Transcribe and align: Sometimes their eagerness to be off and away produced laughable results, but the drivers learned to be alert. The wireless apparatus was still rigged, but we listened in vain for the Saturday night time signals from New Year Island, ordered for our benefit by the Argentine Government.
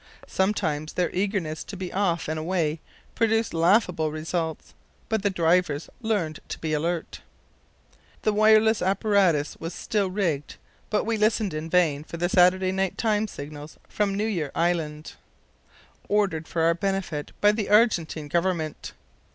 Sometimes 0.25 0.93
their 0.93 1.11
eagerness 1.13 1.63
to 1.63 1.77
be 1.77 1.93
off 1.93 2.27
and 2.27 2.39
away 2.39 2.79
produced 3.13 3.53
laughable 3.53 4.09
results, 4.09 4.73
but 5.09 5.21
the 5.21 5.29
drivers 5.29 5.91
learned 6.01 6.39
to 6.49 6.57
be 6.57 6.73
alert. 6.73 7.21
The 8.23 8.33
wireless 8.33 8.81
apparatus 8.81 9.57
was 9.59 9.75
still 9.75 10.09
rigged, 10.09 10.55
but 10.89 11.03
we 11.03 11.17
listened 11.17 11.53
in 11.53 11.69
vain 11.69 12.03
for 12.03 12.17
the 12.17 12.29
Saturday 12.29 12.71
night 12.71 12.97
time 12.97 13.27
signals 13.27 13.77
from 13.87 14.15
New 14.15 14.25
Year 14.25 14.49
Island, 14.55 15.13
ordered 16.09 16.47
for 16.47 16.63
our 16.63 16.73
benefit 16.73 17.31
by 17.39 17.51
the 17.51 17.69
Argentine 17.69 18.27
Government. 18.27 18.93